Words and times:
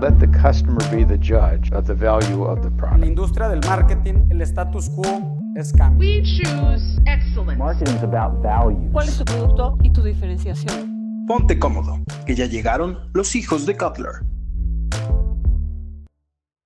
Let 0.00 0.18
the 0.18 0.26
customer 0.28 0.82
be 0.90 1.04
the 1.04 1.16
judge 1.18 1.72
of 1.72 1.86
the 1.86 1.94
value 1.94 2.44
of 2.44 2.60
the 2.60 2.68
En 2.68 2.76
la 2.76 2.88
product. 2.88 3.06
industria 3.06 3.48
del 3.48 3.60
marketing, 3.60 4.28
el 4.30 4.42
status 4.42 4.90
quo 4.90 5.38
es 5.56 5.72
cambio. 5.72 5.98
We 6.06 6.22
choose 6.22 7.00
excellence. 7.06 7.56
Marketing 7.58 7.94
is 7.96 8.02
about 8.02 8.42
value. 8.42 8.90
¿Cuál 8.92 9.08
es 9.08 9.16
tu 9.16 9.24
producto 9.24 9.78
y 9.82 9.90
tu 9.90 10.02
diferenciación? 10.02 11.24
Ponte 11.26 11.58
cómodo, 11.58 11.98
que 12.26 12.34
ya 12.34 12.44
llegaron 12.46 13.10
los 13.14 13.34
hijos 13.34 13.64
de 13.64 13.76
Cutler. 13.76 14.12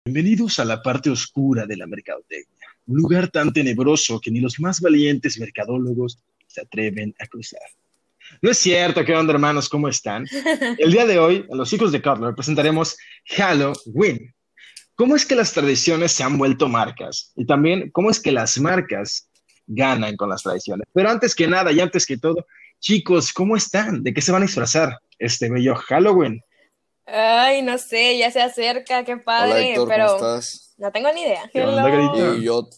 Bienvenidos 0.04 0.58
a 0.58 0.64
la 0.64 0.82
parte 0.82 1.08
oscura 1.10 1.66
de 1.66 1.76
la 1.76 1.86
mercadotecnia, 1.86 2.66
un 2.88 2.96
lugar 2.96 3.28
tan 3.28 3.52
tenebroso 3.52 4.18
que 4.20 4.32
ni 4.32 4.40
los 4.40 4.58
más 4.58 4.80
valientes 4.80 5.38
mercadólogos 5.38 6.18
se 6.48 6.62
atreven 6.62 7.14
a 7.20 7.26
cruzar. 7.26 7.60
No 8.42 8.50
es 8.50 8.58
cierto, 8.58 9.04
¿qué 9.04 9.14
onda 9.14 9.32
hermanos? 9.32 9.68
¿Cómo 9.68 9.88
están? 9.88 10.26
El 10.78 10.92
día 10.92 11.06
de 11.06 11.18
hoy, 11.18 11.46
a 11.50 11.56
los 11.56 11.72
hijos 11.72 11.92
de 11.92 12.00
Cutler, 12.00 12.34
presentaremos 12.34 12.96
Halloween. 13.26 14.34
¿Cómo 14.94 15.16
es 15.16 15.24
que 15.24 15.34
las 15.34 15.52
tradiciones 15.52 16.12
se 16.12 16.22
han 16.22 16.38
vuelto 16.38 16.68
marcas? 16.68 17.32
Y 17.36 17.46
también, 17.46 17.90
¿cómo 17.90 18.10
es 18.10 18.20
que 18.20 18.32
las 18.32 18.58
marcas 18.58 19.30
ganan 19.66 20.16
con 20.16 20.28
las 20.28 20.42
tradiciones? 20.42 20.86
Pero 20.92 21.10
antes 21.10 21.34
que 21.34 21.48
nada 21.48 21.72
y 21.72 21.80
antes 21.80 22.04
que 22.06 22.18
todo, 22.18 22.46
chicos, 22.80 23.32
¿cómo 23.32 23.56
están? 23.56 24.02
¿De 24.02 24.12
qué 24.12 24.20
se 24.20 24.32
van 24.32 24.42
a 24.42 24.46
disfrazar 24.46 24.98
este 25.18 25.50
bello 25.50 25.74
Halloween? 25.74 26.42
Ay, 27.06 27.62
no 27.62 27.78
sé, 27.78 28.18
ya 28.18 28.30
se 28.30 28.40
acerca, 28.40 29.04
qué 29.04 29.12
Hola 29.12 29.24
padre, 29.24 29.70
Héctor, 29.70 29.88
pero 29.88 30.06
¿cómo 30.06 30.36
estás? 30.36 30.74
no 30.78 30.92
tengo 30.92 31.12
ni 31.12 31.22
idea. 31.22 31.50
¿Qué 31.52 31.64
onda, 31.64 31.88
Garita? 31.88 32.36
Y 32.36 32.44
yo 32.44 32.68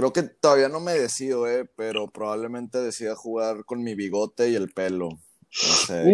creo 0.00 0.12
que 0.12 0.22
todavía 0.22 0.68
no 0.68 0.80
me 0.80 0.92
decido, 0.92 1.48
eh, 1.48 1.68
pero 1.76 2.08
probablemente 2.08 2.78
decida 2.78 3.14
jugar 3.14 3.64
con 3.64 3.82
mi 3.82 3.94
bigote 3.94 4.48
y 4.50 4.54
el 4.56 4.70
pelo. 4.72 5.08
No 5.08 5.74
sé. 5.86 6.04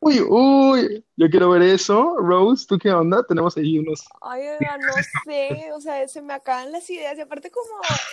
Uy, 0.00 0.20
uy, 0.20 1.04
yo 1.16 1.30
quiero 1.30 1.50
ver 1.50 1.62
eso. 1.62 2.16
Rose, 2.18 2.66
¿tú 2.68 2.78
qué 2.78 2.90
onda? 2.90 3.24
Tenemos 3.26 3.56
ahí 3.56 3.78
unos... 3.78 4.04
Ay, 4.20 4.42
oiga, 4.42 4.76
no 4.78 4.92
sé, 5.24 5.72
o 5.72 5.80
sea, 5.80 6.06
se 6.06 6.20
me 6.22 6.34
acaban 6.34 6.70
las 6.70 6.88
ideas. 6.90 7.16
Y 7.16 7.22
aparte, 7.22 7.50
como 7.50 7.66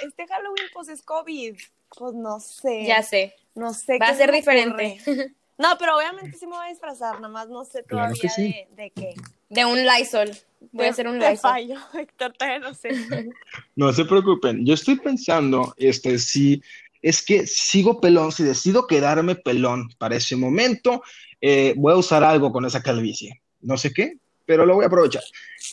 este 0.06 0.26
Halloween, 0.28 0.66
pues 0.74 0.88
es 0.88 1.02
COVID, 1.02 1.56
pues 1.98 2.14
no 2.14 2.40
sé. 2.40 2.86
Ya 2.86 3.04
sé, 3.04 3.34
No 3.54 3.74
sé 3.74 4.00
va 4.00 4.08
qué 4.08 4.12
a 4.14 4.16
ser 4.16 4.32
diferente. 4.32 4.98
ocurre. 5.02 5.36
No, 5.58 5.70
pero 5.80 5.98
obviamente 5.98 6.38
sí 6.38 6.48
me 6.48 6.56
voy 6.58 6.66
a 6.66 6.70
disfrazar, 6.70 7.16
nada 7.16 7.30
más 7.30 7.48
no 7.48 7.64
sé 7.64 7.84
todavía 7.84 8.22
que 8.22 8.30
sí. 8.30 8.44
de, 8.44 8.84
de 8.84 8.92
qué. 8.92 9.14
De 9.50 9.66
un 9.66 9.78
Lysol. 9.86 10.32
Puede 10.74 10.90
De- 10.90 10.94
ser 10.96 11.08
un 11.08 11.20
Lysol. 11.20 11.38
fallo, 11.38 11.76
Héctor, 11.94 12.34
no 12.62 12.74
sé. 12.74 12.90
No 13.76 13.94
se 13.94 14.06
preocupen, 14.06 14.66
yo 14.66 14.74
estoy 14.74 14.96
pensando, 14.98 15.74
este, 15.78 16.18
si 16.20 16.62
es 17.02 17.24
que 17.24 17.46
sigo 17.46 18.02
pelón, 18.02 18.32
si 18.32 18.44
decido 18.44 18.88
quedarme 18.88 19.36
pelón 19.36 19.90
para 20.00 20.16
ese 20.16 20.36
momento, 20.36 21.04
eh, 21.40 21.74
voy 21.78 21.94
a 21.94 21.98
usar 21.98 22.24
algo 22.24 22.52
con 22.52 22.66
esa 22.66 22.82
calvicie. 22.82 23.42
No 23.62 23.78
sé 23.78 23.92
qué, 23.94 24.14
pero 24.46 24.66
lo 24.66 24.76
voy 24.76 24.86
a 24.86 24.88
aprovechar. 24.88 25.24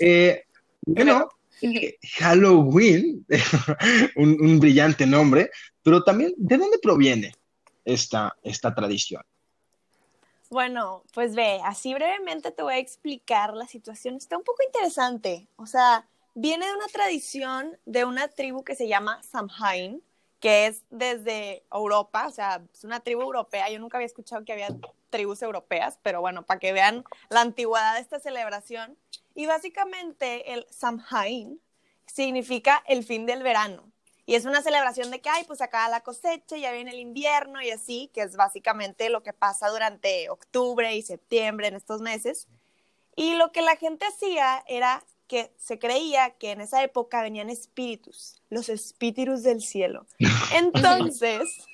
Eh, 0.00 0.44
bueno, 0.82 1.28
eh, 1.62 1.96
Halloween, 2.18 3.24
un, 4.16 4.36
un 4.40 4.60
brillante 4.60 5.06
nombre, 5.06 5.50
pero 5.82 6.02
también, 6.02 6.34
¿de 6.36 6.58
dónde 6.58 6.78
proviene 6.82 7.32
esta, 7.84 8.34
esta 8.42 8.74
tradición? 8.74 9.22
Bueno, 10.52 11.02
pues 11.14 11.34
ve, 11.34 11.62
así 11.64 11.94
brevemente 11.94 12.50
te 12.50 12.62
voy 12.62 12.74
a 12.74 12.78
explicar 12.78 13.54
la 13.54 13.66
situación. 13.66 14.16
Está 14.16 14.36
un 14.36 14.44
poco 14.44 14.62
interesante. 14.62 15.48
O 15.56 15.64
sea, 15.64 16.06
viene 16.34 16.66
de 16.66 16.74
una 16.74 16.88
tradición 16.88 17.78
de 17.86 18.04
una 18.04 18.28
tribu 18.28 18.62
que 18.62 18.74
se 18.74 18.86
llama 18.86 19.22
Samhain, 19.22 20.02
que 20.40 20.66
es 20.66 20.84
desde 20.90 21.64
Europa, 21.72 22.26
o 22.26 22.30
sea, 22.30 22.62
es 22.70 22.84
una 22.84 23.00
tribu 23.00 23.22
europea. 23.22 23.70
Yo 23.70 23.78
nunca 23.78 23.96
había 23.96 24.04
escuchado 24.04 24.44
que 24.44 24.52
había 24.52 24.68
tribus 25.08 25.40
europeas, 25.40 25.98
pero 26.02 26.20
bueno, 26.20 26.42
para 26.42 26.60
que 26.60 26.74
vean 26.74 27.02
la 27.30 27.40
antigüedad 27.40 27.94
de 27.94 28.02
esta 28.02 28.20
celebración. 28.20 28.98
Y 29.34 29.46
básicamente 29.46 30.52
el 30.52 30.66
Samhain 30.68 31.62
significa 32.04 32.84
el 32.86 33.04
fin 33.04 33.24
del 33.24 33.42
verano. 33.42 33.91
Y 34.24 34.36
es 34.36 34.44
una 34.44 34.62
celebración 34.62 35.10
de 35.10 35.20
que, 35.20 35.28
ay, 35.28 35.44
pues 35.44 35.60
acaba 35.60 35.88
la 35.88 36.00
cosecha, 36.00 36.56
ya 36.56 36.72
viene 36.72 36.92
el 36.92 37.00
invierno 37.00 37.60
y 37.60 37.70
así, 37.70 38.10
que 38.14 38.22
es 38.22 38.36
básicamente 38.36 39.10
lo 39.10 39.22
que 39.22 39.32
pasa 39.32 39.68
durante 39.68 40.30
octubre 40.30 40.94
y 40.94 41.02
septiembre 41.02 41.66
en 41.66 41.74
estos 41.74 42.00
meses. 42.00 42.46
Y 43.16 43.34
lo 43.34 43.52
que 43.52 43.62
la 43.62 43.76
gente 43.76 44.06
hacía 44.06 44.64
era 44.68 45.04
que 45.26 45.52
se 45.56 45.78
creía 45.78 46.30
que 46.30 46.52
en 46.52 46.60
esa 46.60 46.82
época 46.82 47.22
venían 47.22 47.50
espíritus, 47.50 48.42
los 48.48 48.68
espíritus 48.68 49.42
del 49.42 49.60
cielo. 49.60 50.06
Entonces, 50.54 51.66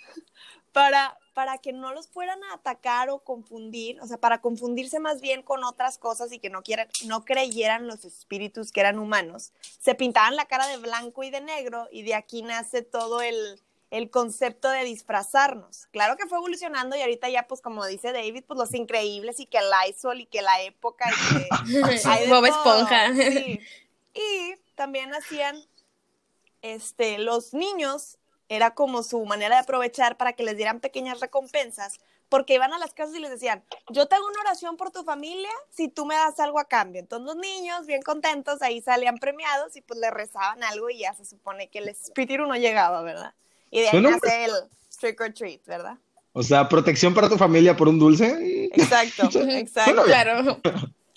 para, 0.73 1.19
para 1.35 1.59
que 1.59 1.73
no 1.73 1.93
los 1.93 2.09
fueran 2.09 2.43
a 2.45 2.55
atacar 2.55 3.11
o 3.11 3.21
confundir, 3.21 4.01
o 4.01 4.07
sea, 4.07 4.19
para 4.19 4.41
confundirse 4.41 5.01
más 5.01 5.21
bien 5.21 5.43
con 5.43 5.65
otras 5.65 5.99
cosas 5.99 6.33
y 6.33 6.39
que 6.39 6.51
no, 6.51 6.63
quieran, 6.63 6.89
no 7.07 7.25
creyeran 7.25 7.87
los 7.87 8.05
espíritus 8.05 8.73
que 8.73 8.81
eran 8.81 8.99
humanos, 8.99 9.53
se 9.81 9.95
pintaban 9.95 10.37
la 10.37 10.47
cara 10.47 10.67
de 10.67 10.79
blanco 10.79 11.23
y 11.25 11.31
de 11.31 11.41
negro 11.41 11.89
y 11.91 12.03
de 12.03 12.15
aquí 12.15 12.43
nace 12.43 12.83
todo 12.83 13.23
el, 13.23 13.61
el 13.91 14.11
concepto 14.11 14.69
de 14.71 14.85
disfrazarnos. 14.85 15.87
Claro 15.91 16.17
que 16.17 16.27
fue 16.27 16.39
evolucionando 16.39 16.97
y 16.97 17.01
ahorita 17.01 17.29
ya, 17.29 17.47
pues 17.47 17.61
como 17.61 17.87
dice 17.87 18.13
David, 18.13 18.45
pues 18.47 18.59
los 18.59 18.75
increíbles 18.75 19.41
y 19.41 19.47
que 19.47 19.59
el 19.59 19.65
Lysol 19.71 20.21
y 20.21 20.27
que 20.27 20.43
la 20.43 20.63
época 20.63 21.07
y 21.11 21.39
que 21.39 21.49
Bob 22.29 22.47
todo, 22.47 22.47
Esponja. 22.47 23.15
sí. 23.15 23.61
Y 24.15 24.57
también 24.75 25.15
hacían, 25.15 25.57
este, 26.63 27.19
los 27.19 27.55
niños, 27.55 28.19
era 28.49 28.75
como 28.75 29.03
su 29.03 29.25
manera 29.25 29.57
de 29.57 29.63
aprovechar 29.63 30.17
para 30.17 30.33
que 30.33 30.43
les 30.43 30.57
dieran 30.57 30.81
pequeñas 30.81 31.21
recompensas, 31.21 31.99
porque 32.29 32.55
iban 32.55 32.73
a 32.73 32.79
las 32.79 32.93
casas 32.93 33.15
y 33.17 33.21
les 33.21 33.31
decían, 33.31 33.63
yo 33.91 34.07
te 34.07 34.15
hago 34.15 34.27
una 34.27 34.41
oración 34.43 34.77
por 34.77 34.91
tu 34.91 35.03
familia 35.03 35.49
si 35.71 35.89
tú 35.89 36.05
me 36.07 36.15
das 36.15 36.39
algo 36.41 36.59
a 36.59 36.65
cambio. 36.65 37.01
Entonces 37.01 37.27
los 37.27 37.37
niños, 37.37 37.87
bien 37.87 38.03
contentos, 38.03 38.61
ahí 38.63 38.81
salían 38.83 39.17
premiados 39.19 39.77
y 39.77 39.81
pues 39.81 39.99
le 40.01 40.11
rezaban 40.11 40.63
algo 40.63 40.91
y 40.91 40.99
ya 40.99 41.15
se 41.15 41.25
supone 41.25 41.69
que 41.69 41.79
el 41.79 41.89
espíritu 41.89 42.45
no 42.47 42.55
llegaba, 42.57 43.03
¿verdad? 43.03 43.33
Y 43.71 43.81
de 43.81 43.89
ahí 43.91 44.01
nace 44.03 44.45
el 44.45 44.53
trick 44.99 45.21
or 45.21 45.33
treat, 45.33 45.65
¿verdad? 45.67 45.97
O 46.33 46.43
sea, 46.43 46.69
protección 46.69 47.15
para 47.15 47.29
tu 47.29 47.37
familia 47.39 47.77
por 47.77 47.89
un 47.89 47.99
dulce. 47.99 48.69
Exacto, 48.75 49.29
exacto. 49.49 50.05
Claro, 50.05 50.61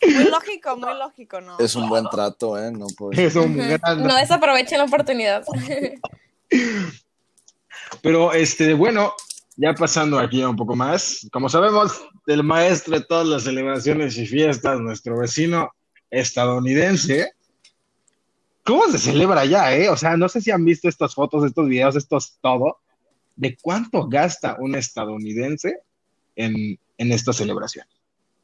Muy 0.02 0.24
lógico, 0.26 0.78
muy 0.78 0.96
lógico, 0.96 1.42
¿no? 1.42 1.60
Es 1.60 1.76
un 1.76 1.88
buen 1.90 2.10
trato, 2.10 2.58
eh, 2.58 2.72
no 2.72 2.88
puedo 2.98 3.12
Es 3.12 3.36
un 3.36 3.56
gran- 3.58 4.02
no 4.04 4.16
desaprovechen 4.16 4.78
la 4.80 4.86
oportunidad. 4.86 5.44
Pero, 8.02 8.34
este, 8.34 8.74
bueno, 8.74 9.14
ya 9.58 9.74
pasando 9.74 10.18
aquí 10.20 10.44
un 10.44 10.56
poco 10.56 10.76
más, 10.76 11.28
como 11.32 11.50
sabemos, 11.50 12.02
el 12.28 12.44
maestro 12.44 12.98
de 12.98 13.06
todas 13.06 13.28
las 13.28 13.44
celebraciones 13.44 14.18
y 14.18 14.26
fiestas, 14.26 14.80
nuestro 14.80 15.20
vecino 15.20 15.72
estadounidense, 16.10 17.34
¿cómo 18.64 18.88
se 18.88 19.00
celebra 19.00 19.42
allá, 19.42 19.76
eh? 19.76 19.90
O 19.90 19.98
sea, 19.98 20.18
no 20.18 20.30
sé 20.30 20.42
si 20.42 20.52
han 20.52 20.66
visto 20.66 20.88
estas 20.88 21.14
fotos, 21.14 21.46
estos 21.46 21.68
videos, 21.68 21.96
estos 21.96 22.38
todo, 22.42 22.80
de 23.36 23.58
cuánto 23.62 24.08
gasta 24.08 24.58
un 24.60 24.76
estadounidense 24.76 25.80
en, 26.36 26.80
en 26.98 27.12
esta 27.12 27.34
celebración. 27.34 27.86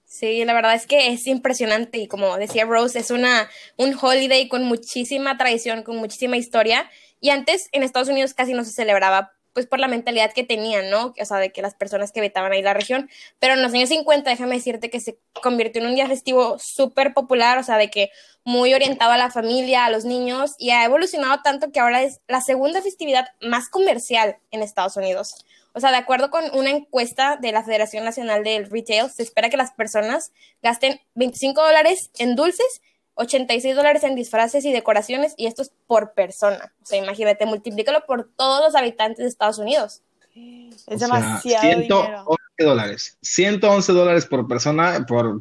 Sí, 0.05 0.45
la 0.45 0.53
verdad 0.53 0.73
es 0.73 0.87
que 0.87 1.09
es 1.09 1.27
impresionante 1.27 1.97
y 1.97 2.07
como 2.07 2.37
decía 2.37 2.65
Rose, 2.65 2.97
es 2.97 3.11
una 3.11 3.49
un 3.75 3.93
holiday 3.99 4.47
con 4.47 4.63
muchísima 4.63 5.37
tradición, 5.37 5.83
con 5.83 5.97
muchísima 5.97 6.37
historia 6.37 6.89
y 7.19 7.29
antes 7.29 7.67
en 7.73 7.83
Estados 7.83 8.07
Unidos 8.07 8.33
casi 8.33 8.53
no 8.53 8.63
se 8.63 8.71
celebraba 8.71 9.33
pues 9.57 9.65
por 9.65 9.79
la 9.79 9.87
mentalidad 9.87 10.33
que 10.33 10.43
tenían, 10.43 10.91
¿no? 10.91 11.15
O 11.19 11.25
sea, 11.25 11.37
de 11.37 11.51
que 11.51 11.63
las 11.63 11.73
personas 11.73 12.11
que 12.11 12.19
habitaban 12.19 12.51
ahí 12.51 12.61
la 12.61 12.75
región, 12.75 13.09
pero 13.39 13.55
en 13.55 13.63
los 13.63 13.73
años 13.73 13.89
50, 13.89 14.29
déjame 14.29 14.53
decirte 14.53 14.91
que 14.91 14.99
se 14.99 15.17
convirtió 15.41 15.81
en 15.81 15.87
un 15.87 15.95
día 15.95 16.05
festivo 16.07 16.57
súper 16.59 17.15
popular, 17.15 17.57
o 17.57 17.63
sea, 17.63 17.77
de 17.77 17.89
que 17.89 18.11
muy 18.43 18.75
orientado 18.75 19.13
a 19.13 19.17
la 19.17 19.31
familia, 19.31 19.85
a 19.85 19.89
los 19.89 20.05
niños, 20.05 20.53
y 20.59 20.69
ha 20.69 20.85
evolucionado 20.85 21.41
tanto 21.43 21.71
que 21.71 21.79
ahora 21.79 22.03
es 22.03 22.21
la 22.27 22.41
segunda 22.41 22.83
festividad 22.83 23.29
más 23.41 23.67
comercial 23.69 24.37
en 24.51 24.61
Estados 24.61 24.95
Unidos. 24.95 25.43
O 25.73 25.79
sea, 25.79 25.89
de 25.89 25.97
acuerdo 25.97 26.29
con 26.29 26.43
una 26.53 26.69
encuesta 26.69 27.37
de 27.41 27.51
la 27.51 27.63
Federación 27.63 28.05
Nacional 28.05 28.43
del 28.43 28.69
Retail, 28.69 29.09
se 29.09 29.23
espera 29.23 29.49
que 29.49 29.57
las 29.57 29.71
personas 29.71 30.33
gasten 30.61 31.01
25 31.15 31.63
dólares 31.63 32.11
en 32.19 32.35
dulces, 32.35 32.83
86 33.17 33.75
dólares 33.75 34.03
en 34.03 34.15
disfraces 34.15 34.63
y 34.65 34.71
decoraciones, 34.71 35.33
y 35.37 35.47
esto 35.47 35.61
es 35.61 35.71
por 35.87 36.13
persona. 36.13 36.73
O 36.81 36.85
sea, 36.85 36.97
imagínate, 37.03 37.45
multiplícalo 37.45 38.05
por 38.05 38.29
todos 38.35 38.63
los 38.63 38.75
habitantes 38.75 39.17
de 39.19 39.27
Estados 39.27 39.57
Unidos. 39.57 40.01
Es 40.35 40.85
O 40.85 40.97
sea, 40.99 41.07
demasiado 41.07 41.61
111 41.61 41.83
dinero. 41.83 42.35
dólares. 42.59 43.17
111 43.21 43.91
dólares 43.93 44.25
por 44.25 44.47
persona, 44.47 45.05
por 45.07 45.39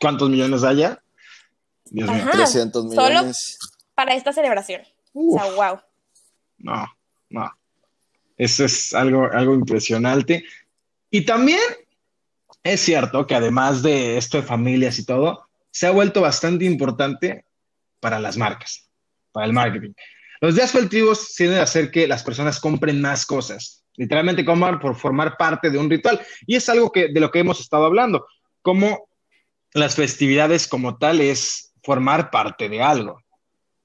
cuántos 0.00 0.28
millones 0.28 0.62
haya. 0.64 1.02
Dios 1.86 2.10
mío. 2.10 2.22
Ajá. 2.22 2.32
300 2.32 2.94
Solo- 2.94 3.08
millones. 3.08 3.58
Para 3.94 4.14
esta 4.14 4.32
celebración. 4.32 4.82
Uf. 5.14 5.40
O 5.40 5.44
sea, 5.44 5.54
wow. 5.54 5.80
No, 6.58 6.84
no. 7.30 7.50
Eso 8.36 8.64
es 8.66 8.92
algo, 8.92 9.24
algo 9.32 9.54
impresionante. 9.54 10.44
Y 11.10 11.24
también 11.24 11.60
es 12.62 12.80
cierto 12.80 13.26
que 13.26 13.34
además 13.34 13.82
de 13.82 14.18
esto 14.18 14.36
de 14.36 14.42
familias 14.42 14.98
y 14.98 15.06
todo, 15.06 15.45
se 15.76 15.86
ha 15.86 15.90
vuelto 15.90 16.22
bastante 16.22 16.64
importante 16.64 17.44
para 18.00 18.18
las 18.18 18.38
marcas, 18.38 18.88
para 19.30 19.44
el 19.44 19.52
marketing. 19.52 19.92
Los 20.40 20.54
días 20.54 20.72
festivos 20.72 21.34
tienden 21.34 21.58
a 21.58 21.64
hacer 21.64 21.90
que 21.90 22.08
las 22.08 22.22
personas 22.22 22.58
compren 22.60 22.98
más 22.98 23.26
cosas, 23.26 23.84
literalmente 23.94 24.42
compran 24.42 24.80
por 24.80 24.96
formar 24.96 25.36
parte 25.36 25.68
de 25.68 25.76
un 25.76 25.90
ritual. 25.90 26.18
Y 26.46 26.56
es 26.56 26.66
algo 26.70 26.90
que, 26.90 27.08
de 27.08 27.20
lo 27.20 27.30
que 27.30 27.40
hemos 27.40 27.60
estado 27.60 27.84
hablando, 27.84 28.26
como 28.62 29.06
las 29.74 29.96
festividades 29.96 30.66
como 30.66 30.96
tal 30.96 31.20
es 31.20 31.74
formar 31.82 32.30
parte 32.30 32.70
de 32.70 32.80
algo. 32.80 33.20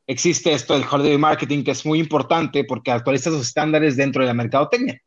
Existe 0.08 0.54
esto 0.54 0.76
del 0.76 0.88
holiday 0.90 1.18
marketing 1.18 1.66
que 1.66 1.72
es 1.72 1.86
muy 1.86 2.00
importante 2.00 2.64
porque 2.64 2.92
actualiza 2.92 3.32
los 3.32 3.42
estándares 3.42 3.98
dentro 3.98 4.22
de 4.22 4.28
la 4.28 4.34
mercadotecnia. 4.34 5.02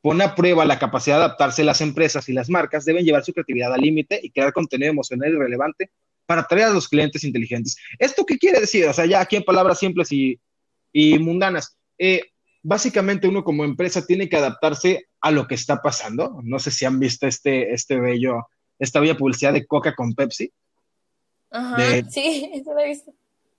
Pone 0.00 0.22
a 0.22 0.36
prueba 0.36 0.64
la 0.66 0.78
capacidad 0.78 1.16
de 1.16 1.24
adaptarse 1.24 1.64
las 1.64 1.80
empresas 1.80 2.28
y 2.28 2.32
las 2.32 2.48
marcas 2.48 2.84
deben 2.84 3.04
llevar 3.04 3.24
su 3.24 3.32
creatividad 3.32 3.74
al 3.74 3.80
límite 3.80 4.20
y 4.22 4.30
crear 4.30 4.52
contenido 4.52 4.92
emocional 4.92 5.32
y 5.32 5.36
relevante 5.36 5.90
para 6.26 6.42
atraer 6.42 6.66
a 6.66 6.72
los 6.72 6.88
clientes 6.88 7.24
inteligentes. 7.24 7.76
¿Esto 7.98 8.24
qué 8.24 8.38
quiere 8.38 8.60
decir? 8.60 8.86
O 8.86 8.92
sea, 8.92 9.06
ya 9.06 9.20
aquí 9.20 9.36
en 9.36 9.44
palabras 9.44 9.78
simples 9.78 10.10
y, 10.12 10.38
y 10.92 11.18
mundanas. 11.18 11.76
Eh, 11.98 12.22
básicamente 12.62 13.26
uno 13.28 13.42
como 13.44 13.64
empresa 13.64 14.04
tiene 14.06 14.28
que 14.28 14.36
adaptarse 14.36 15.06
a 15.20 15.30
lo 15.30 15.46
que 15.46 15.54
está 15.54 15.82
pasando. 15.82 16.40
No 16.42 16.58
sé 16.58 16.70
si 16.70 16.84
han 16.84 16.98
visto 16.98 17.26
este, 17.26 17.72
este 17.74 17.98
bello, 18.00 18.46
esta 18.78 19.00
bella 19.00 19.16
publicidad 19.16 19.52
de 19.52 19.66
Coca 19.66 19.94
con 19.94 20.14
Pepsi. 20.14 20.52
Ajá, 21.50 21.76
De- 21.76 22.04
sí, 22.10 22.50
eso 22.54 22.72
lo 22.72 22.80
he 22.80 22.88
visto. 22.88 23.12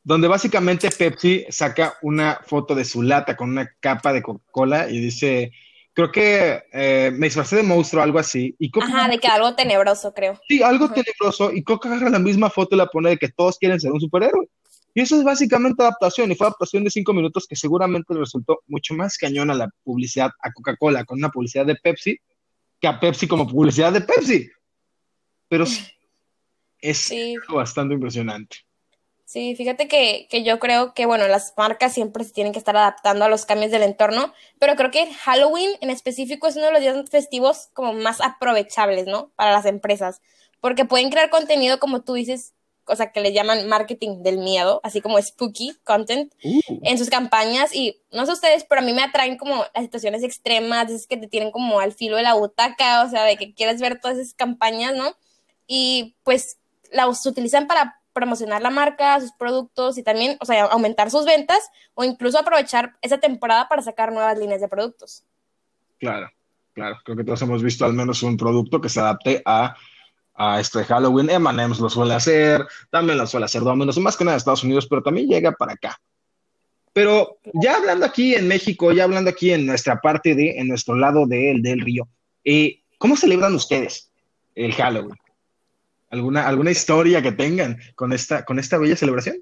donde 0.04 0.28
básicamente 0.28 0.90
Pepsi 0.90 1.46
saca 1.50 1.96
una 2.02 2.40
foto 2.46 2.76
de 2.76 2.86
su 2.86 3.02
lata 3.02 3.36
con 3.36 3.50
una 3.52 3.70
capa 3.80 4.12
de 4.14 4.22
Coca-Cola 4.22 4.90
y 4.90 5.00
dice, 5.00 5.52
creo 5.94 6.12
que 6.12 6.64
eh, 6.74 7.12
me 7.16 7.28
disfracé 7.28 7.58
de 7.58 7.64
monstruo 7.64 8.02
o 8.02 8.04
algo 8.04 8.20
así. 8.20 8.56
Y 8.60 8.72
Ajá, 8.80 9.08
de 9.08 9.20
que 9.20 9.28
algo 9.28 9.56
tenebroso, 9.56 10.14
creo. 10.14 10.40
sí, 10.48 10.62
algo 10.64 10.86
Ajá. 10.86 10.96
tenebroso, 10.96 11.52
y 11.54 11.64
Coca 11.64 11.90
agarra 11.90 12.10
la 12.10 12.20
misma 12.20 12.50
foto 12.50 12.76
y 12.76 12.78
la 12.78 12.88
pone 12.88 13.12
de 13.12 13.18
que 13.18 13.30
todos 13.30 13.58
quieren 13.58 13.80
ser 13.80 13.92
un 13.92 14.00
superhéroe. 14.02 14.48
Y 14.96 15.02
eso 15.02 15.16
es 15.18 15.24
básicamente 15.24 15.82
adaptación, 15.82 16.32
y 16.32 16.36
fue 16.36 16.46
adaptación 16.48 16.84
de 16.84 16.92
cinco 16.92 17.14
minutos 17.14 17.48
que 17.48 17.56
seguramente 17.56 18.14
le 18.14 18.20
resultó 18.20 18.60
mucho 18.68 18.94
más 18.94 19.18
cañón 19.18 19.50
a 19.50 19.56
la 19.56 19.70
publicidad 19.84 20.30
a 20.42 20.52
Coca-Cola 20.52 21.04
con 21.04 21.18
una 21.18 21.30
publicidad 21.30 21.66
de 21.66 21.76
Pepsi 21.76 22.18
que 22.80 22.88
a 22.88 23.00
Pepsi 23.00 23.28
como 23.28 23.48
publicidad 23.48 23.92
de 23.94 24.02
Pepsi. 24.02 24.50
Pero 25.48 25.66
sí, 25.66 25.84
es 26.80 26.98
Sí. 27.00 27.36
bastante 27.50 27.94
impresionante. 27.96 28.58
Sí, 29.34 29.56
fíjate 29.56 29.88
que, 29.88 30.28
que 30.30 30.44
yo 30.44 30.60
creo 30.60 30.94
que, 30.94 31.08
bueno, 31.08 31.28
las 31.28 31.56
marcas 31.58 31.92
siempre 31.92 32.24
se 32.24 32.34
tienen 32.34 32.54
que 32.54 32.60
estar 32.60 32.78
adaptando 32.78 33.26
a 33.26 33.30
los 33.30 33.48
cambios 33.48 33.72
del 33.72 33.82
entorno, 33.82 34.32
pero 34.60 34.76
creo 34.76 34.92
que 34.92 35.12
Halloween 35.12 35.72
en 35.82 35.90
específico 35.90 36.46
es 36.46 36.56
uno 36.56 36.68
de 36.68 36.72
los 36.74 36.82
días 36.82 37.10
festivos 37.10 37.70
como 37.74 37.94
más 37.94 38.22
aprovechables, 38.22 39.08
¿no? 39.08 39.32
Para 39.36 39.52
las 39.52 39.66
empresas, 39.66 40.22
porque 40.62 40.86
pueden 40.86 41.10
crear 41.10 41.32
contenido, 41.32 41.80
como 41.80 42.04
tú 42.04 42.14
dices, 42.14 42.54
o 42.86 42.96
sea, 42.96 43.12
que 43.12 43.22
le 43.22 43.34
llaman 43.34 43.68
marketing 43.68 44.22
del 44.22 44.38
miedo, 44.38 44.80
así 44.84 45.02
como 45.02 45.20
spooky 45.20 45.80
content 45.84 46.32
Uh. 46.44 46.60
en 46.84 47.00
sus 47.00 47.10
campañas 47.10 47.74
y 47.74 48.00
no 48.12 48.28
sé 48.28 48.34
ustedes, 48.34 48.66
pero 48.70 48.82
a 48.82 48.84
mí 48.84 48.94
me 48.94 49.02
atraen 49.02 49.38
como 49.40 49.66
las 49.74 49.84
situaciones 49.84 50.22
extremas, 50.22 50.92
esas 50.92 51.08
que 51.08 51.18
te 51.18 51.28
tienen 51.28 51.50
como 51.50 51.80
al 51.80 51.94
filo 51.94 52.18
de 52.18 52.22
la 52.22 52.36
butaca, 52.36 53.02
o 53.04 53.10
sea, 53.10 53.24
de 53.24 53.36
que 53.38 53.56
quieres 53.56 53.82
ver 53.82 54.00
todas 54.00 54.20
esas 54.20 54.36
campañas, 54.36 54.94
¿no? 54.96 55.16
Y 55.66 56.18
pues 56.22 56.60
las 56.92 57.26
utilizan 57.26 57.66
para 57.66 58.00
promocionar 58.14 58.62
la 58.62 58.70
marca, 58.70 59.20
sus 59.20 59.32
productos 59.34 59.98
y 59.98 60.04
también, 60.04 60.38
o 60.40 60.46
sea, 60.46 60.66
aumentar 60.66 61.12
sus 61.12 61.26
ventas 61.26 61.70
o 61.94 62.04
incluso 62.04 62.40
aprovechar 62.40 62.96
esa 63.02 63.18
temporada 63.20 63.68
para 63.68 63.82
sacar 63.82 64.12
nuevas 64.12 64.38
líneas 64.38 64.62
de 64.62 64.68
productos. 64.68 65.24
Claro, 66.00 66.30
claro. 66.74 66.98
Creo 67.04 67.18
que 67.18 67.24
todos 67.24 67.42
hemos 67.42 67.64
visto 67.64 67.86
al 67.86 67.94
menos 67.94 68.24
un 68.24 68.38
producto 68.38 68.80
que 68.80 68.90
se 68.90 69.00
adapte 69.00 69.42
a, 69.46 69.76
a 70.36 70.60
esto 70.60 70.80
de 70.80 70.86
Halloween. 70.86 71.30
M&M's 71.30 71.80
lo 71.80 71.90
suele 71.90 72.14
hacer, 72.14 72.66
también 72.90 73.18
lo 73.18 73.28
suele 73.28 73.46
hacer 73.46 73.62
Domino's, 73.62 73.98
más 74.00 74.18
que 74.18 74.24
nada 74.24 74.36
de 74.36 74.40
Estados 74.40 74.64
Unidos, 74.64 74.88
pero 74.88 75.02
también 75.02 75.28
llega 75.28 75.52
para 75.52 75.74
acá. 75.74 76.00
Pero 76.94 77.40
ya 77.54 77.78
hablando 77.78 78.06
aquí 78.06 78.36
en 78.36 78.48
México, 78.48 78.92
ya 78.92 79.06
hablando 79.06 79.32
aquí 79.32 79.52
en 79.52 79.66
nuestra 79.66 80.00
parte 80.00 80.36
de, 80.36 80.60
en 80.60 80.68
nuestro 80.68 80.96
lado 80.96 81.26
del 81.26 81.62
del 81.64 81.82
río, 81.82 82.08
eh, 82.44 82.82
¿cómo 83.00 83.18
celebran 83.18 83.56
ustedes 83.56 84.12
el 84.54 84.74
Halloween? 84.74 85.18
¿Alguna, 86.14 86.48
alguna 86.48 86.70
historia 86.70 87.24
que 87.24 87.32
tengan 87.32 87.80
con 87.96 88.14
esta, 88.14 88.46
con 88.46 88.60
esta 88.60 88.78
bella 88.78 88.96
celebración? 88.96 89.38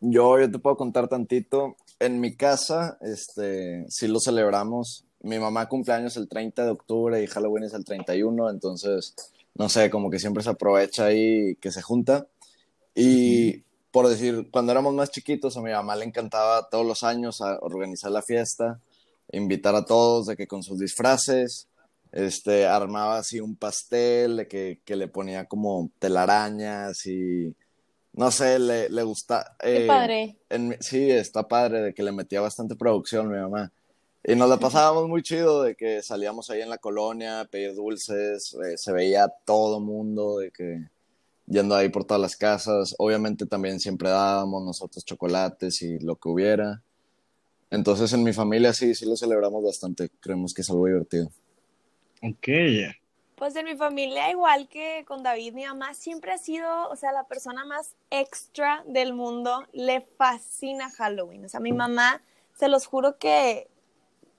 Yo, 0.00 0.38
yo 0.38 0.50
te 0.50 0.58
puedo 0.58 0.76
contar 0.76 1.08
tantito. 1.08 1.76
En 1.98 2.20
mi 2.20 2.36
casa, 2.36 2.98
este, 3.00 3.86
sí 3.88 4.06
lo 4.06 4.20
celebramos. 4.20 5.06
Mi 5.22 5.38
mamá 5.38 5.70
cumpleaños 5.70 6.18
el 6.18 6.28
30 6.28 6.66
de 6.66 6.70
octubre 6.72 7.22
y 7.22 7.26
Halloween 7.26 7.64
es 7.64 7.72
el 7.72 7.86
31, 7.86 8.50
entonces, 8.50 9.14
no 9.54 9.70
sé, 9.70 9.88
como 9.88 10.10
que 10.10 10.18
siempre 10.18 10.42
se 10.42 10.50
aprovecha 10.50 11.06
ahí 11.06 11.56
que 11.56 11.72
se 11.72 11.80
junta. 11.80 12.26
Y 12.94 13.62
por 13.92 14.08
decir, 14.08 14.50
cuando 14.50 14.72
éramos 14.72 14.92
más 14.92 15.10
chiquitos, 15.10 15.56
a 15.56 15.62
mi 15.62 15.70
mamá 15.70 15.96
le 15.96 16.04
encantaba 16.04 16.68
todos 16.68 16.84
los 16.84 17.02
años 17.02 17.40
a 17.40 17.58
organizar 17.62 18.10
la 18.10 18.20
fiesta, 18.20 18.78
invitar 19.32 19.74
a 19.74 19.86
todos 19.86 20.26
de 20.26 20.36
que 20.36 20.46
con 20.46 20.62
sus 20.62 20.78
disfraces, 20.78 21.66
este, 22.12 22.66
armaba 22.66 23.18
así 23.18 23.40
un 23.40 23.56
pastel 23.56 24.36
de 24.36 24.48
que, 24.48 24.80
que 24.84 24.96
le 24.96 25.08
ponía 25.08 25.46
como 25.46 25.90
telarañas 25.98 27.06
y 27.06 27.56
no 28.12 28.30
sé, 28.30 28.58
le, 28.58 28.90
le 28.90 29.02
gusta. 29.02 29.56
Qué 29.58 29.84
eh, 29.84 29.86
padre. 29.86 30.36
en 30.50 30.76
sí, 30.80 31.10
está 31.10 31.48
padre 31.48 31.80
de 31.80 31.94
que 31.94 32.02
le 32.02 32.12
metía 32.12 32.40
bastante 32.42 32.76
producción 32.76 33.30
mi 33.30 33.38
mamá. 33.38 33.72
Y 34.24 34.36
nos 34.36 34.48
la 34.48 34.58
pasábamos 34.58 35.08
muy 35.08 35.22
chido 35.22 35.62
de 35.62 35.74
que 35.74 36.02
salíamos 36.02 36.48
ahí 36.50 36.60
en 36.60 36.68
la 36.68 36.78
colonia 36.78 37.40
a 37.40 37.44
pedir 37.46 37.74
dulces, 37.74 38.54
eh, 38.54 38.76
se 38.76 38.92
veía 38.92 39.28
todo 39.44 39.80
mundo 39.80 40.38
de 40.38 40.52
que 40.52 40.88
yendo 41.46 41.74
ahí 41.74 41.88
por 41.88 42.04
todas 42.04 42.20
las 42.20 42.36
casas. 42.36 42.94
Obviamente 42.98 43.46
también 43.46 43.80
siempre 43.80 44.10
dábamos 44.10 44.62
nosotros 44.64 45.04
chocolates 45.04 45.82
y 45.82 45.98
lo 45.98 46.16
que 46.16 46.28
hubiera. 46.28 46.82
Entonces 47.70 48.12
en 48.12 48.22
mi 48.22 48.32
familia 48.32 48.72
sí, 48.74 48.94
sí 48.94 49.06
lo 49.06 49.16
celebramos 49.16 49.64
bastante. 49.64 50.10
Creemos 50.20 50.54
que 50.54 50.60
es 50.60 50.70
algo 50.70 50.86
divertido. 50.86 51.32
Ok. 52.22 52.48
Pues 53.34 53.56
en 53.56 53.64
mi 53.64 53.76
familia, 53.76 54.30
igual 54.30 54.68
que 54.68 55.04
con 55.06 55.22
David, 55.22 55.54
mi 55.54 55.64
mamá 55.64 55.94
siempre 55.94 56.32
ha 56.32 56.38
sido, 56.38 56.88
o 56.88 56.96
sea, 56.96 57.10
la 57.12 57.24
persona 57.24 57.64
más 57.64 57.96
extra 58.10 58.84
del 58.86 59.14
mundo. 59.14 59.66
Le 59.72 60.00
fascina 60.00 60.90
Halloween. 60.90 61.44
O 61.44 61.48
sea, 61.48 61.58
mi 61.58 61.72
mamá, 61.72 62.22
se 62.54 62.68
los 62.68 62.86
juro 62.86 63.18
que 63.18 63.68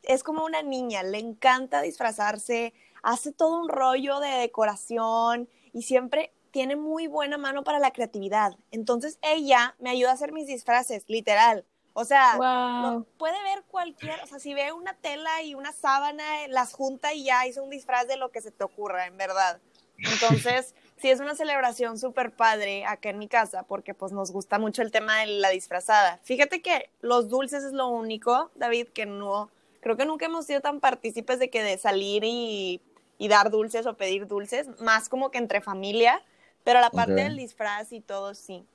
es 0.04 0.24
como 0.24 0.46
una 0.46 0.62
niña, 0.62 1.04
le 1.04 1.20
encanta 1.20 1.82
disfrazarse, 1.82 2.74
hace 3.02 3.32
todo 3.32 3.62
un 3.62 3.70
rollo 3.70 4.20
de 4.20 4.30
decoración 4.30 5.50
y 5.74 5.84
siempre 5.84 6.32
tiene 6.52 6.76
muy 6.76 7.08
buena 7.08 7.38
mano 7.38 7.64
para 7.64 7.80
la 7.80 7.92
creatividad. 7.92 8.56
Entonces 8.72 9.18
ella 9.22 9.76
me 9.80 9.90
ayuda 9.90 10.12
a 10.12 10.14
hacer 10.14 10.32
mis 10.32 10.48
disfraces, 10.48 11.04
literal. 11.08 11.66
O 11.94 12.06
sea, 12.06 12.38
Wow. 12.38 13.00
lo- 13.00 13.06
puede 13.18 13.42
ver 13.44 13.63
cualquier, 13.68 14.19
o 14.22 14.28
sea, 14.28 14.40
si 14.40 14.54
ve 14.54 14.72
una 14.72 14.94
tela 14.95 15.42
y 15.44 15.56
una 15.56 15.72
sábana, 15.72 16.24
las 16.50 16.74
junta 16.74 17.13
y 17.13 17.25
ya 17.25 17.45
hizo 17.45 17.63
un 17.63 17.69
disfraz 17.69 18.07
de 18.07 18.18
lo 18.18 18.31
que 18.31 18.42
se 18.42 18.51
te 18.51 18.63
ocurra, 18.63 19.06
en 19.06 19.18
verdad. 19.18 19.60
Entonces, 19.98 20.74
sí 20.98 21.10
es 21.10 21.20
una 21.20 21.36
celebración 21.36 21.98
súper 22.00 22.32
padre 22.32 22.86
acá 22.86 23.10
en 23.10 23.20
mi 23.20 23.27
casa, 23.27 23.63
porque 23.63 23.94
pues 23.94 24.12
nos 24.12 24.32
gusta 24.32 24.58
mucho 24.60 24.82
el 24.82 24.91
tema 24.91 25.20
de 25.20 25.27
la 25.27 25.50
disfrazada. 25.50 26.20
Fíjate 26.24 26.62
que 26.62 26.89
los 27.01 27.29
dulces 27.29 27.63
es 27.63 27.74
lo 27.74 27.88
único, 27.89 28.50
David, 28.56 28.88
que 28.89 29.06
no, 29.06 29.50
creo 29.79 29.96
que 29.96 30.06
nunca 30.06 30.25
hemos 30.25 30.46
sido 30.46 30.62
tan 30.62 30.79
partícipes 30.79 31.39
de 31.39 31.50
que 31.50 31.62
de 31.63 31.77
salir 31.77 32.24
y, 32.25 32.82
y 33.20 33.27
dar 33.27 33.51
dulces 33.51 33.86
o 33.86 33.96
pedir 33.96 34.27
dulces, 34.27 34.68
más 34.82 35.10
como 35.10 35.29
que 35.29 35.38
entre 35.38 35.62
familia, 35.62 36.24
pero 36.63 36.79
la 36.82 36.89
parte 36.89 37.13
del 37.24 37.38
disfraz 37.38 37.91
y 37.91 38.01
todo 38.01 38.34
sí. 38.34 38.65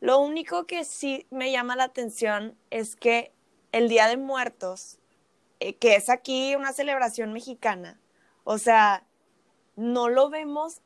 Lo 0.00 0.18
único 0.18 0.66
que 0.66 0.84
sí 0.84 1.26
me 1.30 1.52
llama 1.52 1.76
la 1.76 1.84
atención 1.84 2.56
es 2.70 2.96
que 2.96 3.32
el 3.72 3.88
Día 3.88 4.08
de 4.08 4.16
Muertos, 4.16 4.98
eh, 5.60 5.74
que 5.74 5.94
es 5.94 6.08
aquí 6.08 6.54
una 6.56 6.72
celebración 6.72 7.32
mexicana, 7.32 8.00
o 8.44 8.58
sea, 8.58 9.04
no 9.76 10.08
lo 10.08 10.30
vemos 10.30 10.80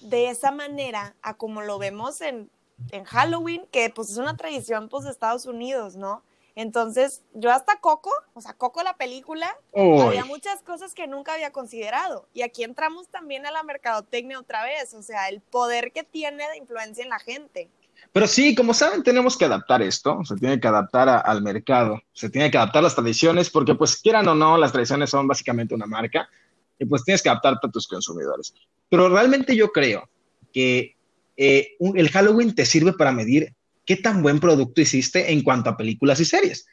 de 0.00 0.30
esa 0.30 0.50
manera 0.50 1.16
a 1.22 1.36
como 1.36 1.62
lo 1.62 1.78
vemos 1.78 2.20
en, 2.20 2.50
en 2.90 3.04
Halloween, 3.04 3.66
que 3.70 3.90
pues 3.90 4.10
es 4.10 4.16
una 4.16 4.36
tradición 4.36 4.88
pues 4.88 5.04
de 5.04 5.10
Estados 5.10 5.46
Unidos, 5.46 5.96
¿no? 5.96 6.22
Entonces, 6.54 7.22
yo 7.32 7.50
hasta 7.50 7.80
Coco, 7.80 8.10
o 8.34 8.40
sea, 8.40 8.52
Coco 8.54 8.82
la 8.82 8.96
película, 8.96 9.56
había 9.74 10.24
muchas 10.24 10.62
cosas 10.62 10.94
que 10.94 11.06
nunca 11.06 11.32
había 11.32 11.50
considerado. 11.50 12.28
Y 12.34 12.42
aquí 12.42 12.62
entramos 12.62 13.08
también 13.08 13.46
a 13.46 13.50
la 13.50 13.62
mercadotecnia 13.62 14.38
otra 14.38 14.62
vez, 14.62 14.92
o 14.92 15.02
sea, 15.02 15.28
el 15.28 15.40
poder 15.40 15.92
que 15.92 16.04
tiene 16.04 16.46
de 16.50 16.58
influencia 16.58 17.02
en 17.02 17.10
la 17.10 17.18
gente. 17.18 17.70
Pero 18.12 18.26
sí, 18.26 18.54
como 18.54 18.74
saben, 18.74 19.02
tenemos 19.02 19.36
que 19.36 19.44
adaptar 19.44 19.82
esto, 19.82 20.20
se 20.24 20.36
tiene 20.36 20.60
que 20.60 20.68
adaptar 20.68 21.08
al 21.08 21.42
mercado, 21.42 22.00
se 22.12 22.28
tiene 22.28 22.50
que 22.50 22.58
adaptar 22.58 22.82
las 22.82 22.94
tradiciones, 22.94 23.48
porque 23.48 23.74
pues 23.74 23.96
quieran 23.96 24.28
o 24.28 24.34
no, 24.34 24.58
las 24.58 24.72
tradiciones 24.72 25.10
son 25.10 25.26
básicamente 25.26 25.74
una 25.74 25.86
marca 25.86 26.28
y 26.78 26.84
pues 26.84 27.04
tienes 27.04 27.22
que 27.22 27.28
adaptarte 27.28 27.66
a 27.66 27.70
tus 27.70 27.86
consumidores. 27.86 28.54
Pero 28.88 29.08
realmente 29.08 29.56
yo 29.56 29.70
creo 29.72 30.08
que 30.52 30.96
eh, 31.36 31.76
el 31.94 32.10
Halloween 32.10 32.54
te 32.54 32.66
sirve 32.66 32.92
para 32.92 33.12
medir 33.12 33.54
qué 33.86 33.96
tan 33.96 34.22
buen 34.22 34.40
producto 34.40 34.80
hiciste 34.80 35.32
en 35.32 35.42
cuanto 35.42 35.70
a 35.70 35.76
películas 35.76 36.20
y 36.20 36.24
series. 36.24 36.66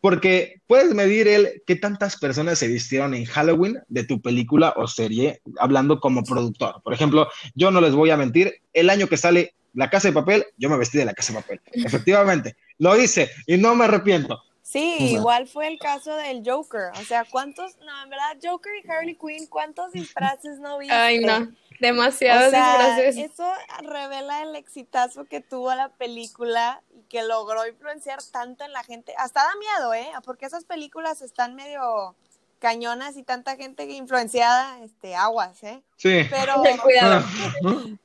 Porque 0.00 0.60
puedes 0.68 0.94
medir 0.94 1.26
el 1.26 1.62
qué 1.66 1.74
tantas 1.74 2.16
personas 2.16 2.58
se 2.60 2.68
vistieron 2.68 3.14
en 3.14 3.24
Halloween 3.24 3.80
de 3.88 4.04
tu 4.04 4.22
película 4.22 4.72
o 4.76 4.86
serie, 4.86 5.40
hablando 5.58 5.98
como 5.98 6.22
productor. 6.22 6.80
Por 6.82 6.94
ejemplo, 6.94 7.28
yo 7.54 7.72
no 7.72 7.80
les 7.80 7.94
voy 7.94 8.10
a 8.10 8.16
mentir, 8.16 8.62
el 8.72 8.90
año 8.90 9.08
que 9.08 9.16
sale 9.16 9.54
La 9.74 9.90
Casa 9.90 10.08
de 10.08 10.14
Papel, 10.14 10.46
yo 10.56 10.68
me 10.68 10.76
vestí 10.76 10.98
de 10.98 11.04
La 11.04 11.14
Casa 11.14 11.32
de 11.32 11.40
Papel. 11.40 11.60
Efectivamente, 11.72 12.56
lo 12.78 12.96
hice 12.96 13.30
y 13.46 13.56
no 13.56 13.74
me 13.74 13.84
arrepiento. 13.84 14.42
Sí, 14.62 14.96
igual 15.12 15.48
fue 15.48 15.66
el 15.66 15.78
caso 15.78 16.14
del 16.16 16.42
Joker. 16.44 16.90
O 17.00 17.04
sea, 17.04 17.24
¿cuántos? 17.24 17.76
No, 17.78 18.02
en 18.02 18.10
verdad, 18.10 18.36
Joker 18.42 18.72
y 18.84 18.90
Harley 18.90 19.14
Quinn, 19.16 19.46
¿cuántos 19.46 19.92
disfraces 19.92 20.58
no 20.58 20.76
viste? 20.78 20.94
Ay, 20.94 21.20
no. 21.20 21.50
Demasiados 21.80 22.48
O 22.48 22.50
sea, 22.50 22.72
disfraces. 22.98 23.30
eso 23.32 23.50
revela 23.82 24.42
el 24.42 24.56
exitazo 24.56 25.24
que 25.24 25.40
tuvo 25.40 25.74
la 25.74 25.88
película 25.90 26.82
y 26.94 27.02
que 27.08 27.22
logró 27.22 27.66
influenciar 27.66 28.18
tanto 28.30 28.64
en 28.64 28.72
la 28.72 28.82
gente. 28.84 29.14
Hasta 29.16 29.40
da 29.42 29.50
miedo, 29.56 29.94
¿eh? 29.94 30.10
Porque 30.24 30.44
esas 30.44 30.64
películas 30.64 31.22
están 31.22 31.54
medio 31.54 32.14
cañonas 32.58 33.16
y 33.16 33.22
tanta 33.22 33.56
gente 33.56 33.84
influenciada, 33.84 34.80
este, 34.82 35.14
aguas, 35.14 35.62
¿eh? 35.62 35.82
Sí. 35.96 36.22
Pero, 36.30 36.60
Ten 36.62 36.78
cuidado. 36.78 37.24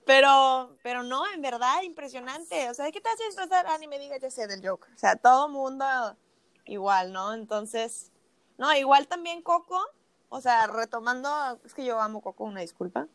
pero, 0.05 0.75
pero 0.83 1.03
no, 1.03 1.25
en 1.31 1.41
verdad, 1.41 1.81
impresionante. 1.83 2.69
O 2.69 2.74
sea, 2.74 2.86
¿de 2.86 2.91
qué 2.91 3.01
te 3.01 3.10
hace 3.10 3.25
disfrazar? 3.25 3.65
Ah, 3.67 3.77
ni 3.79 3.88
me 3.88 4.00
digas, 4.00 4.19
ya 4.22 4.29
sé, 4.29 4.48
del 4.48 4.67
Joker. 4.67 4.93
O 4.93 4.98
sea, 4.98 5.15
todo 5.15 5.50
mundo 5.50 5.86
igual, 6.65 7.12
¿no? 7.13 7.33
Entonces, 7.33 8.12
no, 8.57 8.74
igual 8.75 9.07
también 9.07 9.41
Coco, 9.41 9.79
o 10.29 10.41
sea, 10.41 10.67
retomando, 10.67 11.60
es 11.65 11.74
que 11.74 11.86
yo 11.86 12.00
amo 12.00 12.22
Coco, 12.22 12.43
una 12.43 12.62
disculpa. 12.62 13.07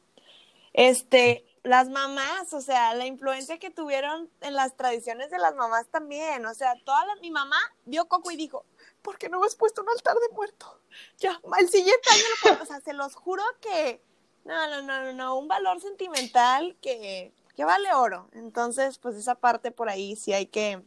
Este, 0.72 1.44
las 1.62 1.88
mamás, 1.88 2.52
o 2.52 2.60
sea, 2.60 2.94
la 2.94 3.06
influencia 3.06 3.58
que 3.58 3.70
tuvieron 3.70 4.30
en 4.40 4.54
las 4.54 4.76
tradiciones 4.76 5.30
de 5.30 5.38
las 5.38 5.54
mamás 5.54 5.86
también, 5.88 6.44
o 6.46 6.54
sea, 6.54 6.74
toda 6.84 7.04
la- 7.06 7.16
mi 7.16 7.30
mamá 7.30 7.56
vio 7.84 8.06
Coco 8.06 8.30
y 8.30 8.36
dijo, 8.36 8.64
¿por 9.08 9.16
qué 9.16 9.30
no 9.30 9.40
me 9.40 9.46
has 9.46 9.56
puesto 9.56 9.80
un 9.80 9.88
altar 9.88 10.16
de 10.16 10.34
muerto? 10.34 10.82
Ya, 11.16 11.40
el 11.58 11.68
siguiente 11.70 12.10
año 12.12 12.24
lo 12.28 12.50
pongo". 12.50 12.62
o 12.62 12.66
sea, 12.66 12.78
se 12.80 12.92
los 12.92 13.14
juro 13.14 13.42
que, 13.58 14.02
no, 14.44 14.68
no, 14.68 14.82
no, 14.82 15.02
no, 15.02 15.12
no, 15.14 15.38
un 15.38 15.48
valor 15.48 15.80
sentimental 15.80 16.76
que, 16.82 17.32
que 17.56 17.64
vale 17.64 17.88
oro, 17.94 18.28
entonces, 18.34 18.98
pues 18.98 19.16
esa 19.16 19.34
parte 19.34 19.70
por 19.70 19.88
ahí 19.88 20.14
sí 20.14 20.34
hay 20.34 20.44
que, 20.44 20.82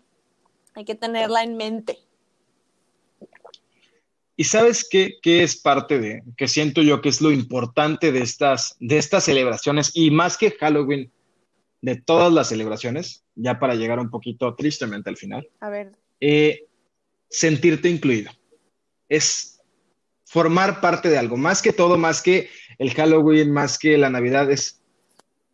hay 0.76 0.86
que 0.86 0.94
tenerla 0.94 1.42
en 1.42 1.58
mente. 1.58 1.98
¿Y 4.36 4.44
sabes 4.44 4.88
qué, 4.88 5.16
qué 5.24 5.42
es 5.42 5.60
parte 5.60 5.98
de, 5.98 6.22
que 6.38 6.48
siento 6.48 6.84
yo 6.84 7.02
que 7.02 7.10
es 7.10 7.22
lo 7.22 7.32
importante 7.32 8.12
de 8.12 8.22
estas, 8.22 8.76
de 8.80 9.00
estas 9.00 9.24
celebraciones 9.24 9.92
y 9.96 10.12
más 10.12 10.38
que 10.38 10.52
Halloween, 10.52 11.12
de 11.82 12.00
todas 12.00 12.32
las 12.32 12.50
celebraciones, 12.50 13.24
ya 13.34 13.58
para 13.58 13.74
llegar 13.74 14.00
un 14.00 14.12
poquito 14.12 14.54
tristemente 14.54 15.10
al 15.10 15.18
final, 15.18 15.50
A 15.60 15.72
ver, 15.72 15.94
eh, 16.20 16.68
sentirte 17.32 17.90
incluido. 17.90 18.32
Es 19.10 19.60
formar 20.26 20.80
parte 20.80 21.10
de 21.10 21.18
algo, 21.18 21.38
más 21.38 21.62
que 21.62 21.74
todo, 21.74 21.98
más 21.98 22.22
que 22.22 22.50
el 22.78 22.94
Halloween, 22.94 23.52
más 23.52 23.80
que 23.80 23.98
la 23.98 24.10
Navidad, 24.10 24.52
es 24.52 24.82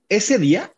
ese 0.10 0.38
día 0.38 0.74